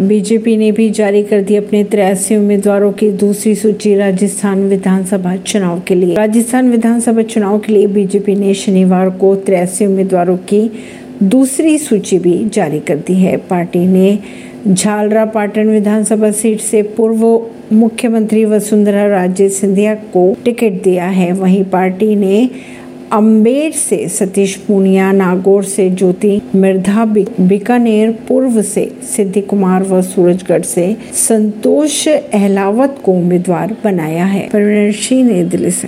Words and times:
BJP 0.00 0.56
ने 0.56 0.72
भी 0.72 0.90
जारी 0.90 1.22
कर 1.22 1.42
दी 1.42 1.56
अपने 1.56 1.84
तिरासी 1.84 2.36
उम्मीदवारों 2.36 2.92
की 2.92 3.10
दूसरी 3.10 3.54
सूची 3.54 3.94
राजस्थान 3.94 4.58
विधानसभा 4.68 5.36
चुनाव 5.36 5.80
के 5.80 5.94
लिए। 5.94 6.14
राजस्थान 6.14 6.70
विधानसभा 6.70 7.22
चुनाव 7.22 7.58
के 7.58 7.72
लिए 7.72 7.86
बीजेपी 7.86 8.34
ने 8.34 8.54
शनिवार 8.54 9.10
को 9.10 9.36
तिरासी 9.36 9.86
उम्मीदवारों 9.86 10.36
की 10.36 10.70
दूसरी 11.22 11.78
सूची 11.78 12.18
भी 12.18 12.48
जारी 12.48 12.80
कर 12.80 12.96
दी 12.96 13.14
है। 13.14 13.36
पार्टी 13.36 13.86
ने 13.86 14.18
झालरा 14.68 15.24
पाटन 15.24 15.68
विधानसभा 15.68 16.30
सीट 16.30 16.60
से 16.60 16.82
पूर्व 16.82 17.46
मुख्यमंत्री 17.72 18.44
वसुंधरा 18.44 19.06
राजे 19.06 19.48
सिंधिया 19.48 19.94
को 19.94 20.36
टिकट 20.44 20.82
दिया 20.82 21.06
है। 21.06 21.32
वहीं 21.32 21.64
पार्टी 21.64 22.16
ने 22.16 22.50
अम्बेर 23.12 23.72
से 23.72 24.08
सतीश 24.08 24.56
पूनिया, 24.56 25.12
नागौर 25.12 25.64
से 25.64 25.90
ज्योति, 25.90 26.40
मिर्धा 26.54 27.04
बीकानेर, 27.40 28.10
पूर्व 28.10 28.62
से 28.62 28.92
सिद्धि 29.02 29.40
कुमार 29.40 29.82
व 29.82 30.02
सूरजगढ़ 30.02 30.62
से 30.62 30.96
संतोष 31.12 32.08
अहलावत 32.08 32.96
को 33.04 33.12
उम्मीदवार 33.12 33.76
बनाया 33.84 34.24
है। 34.24 34.40
परवीन 34.40 34.92
सिंह 34.92 35.44
दिल्ली 35.44 35.70
से। 35.70 35.78